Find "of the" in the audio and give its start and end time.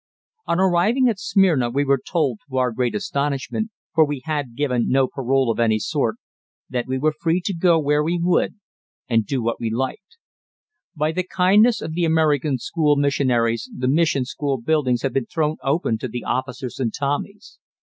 11.83-12.05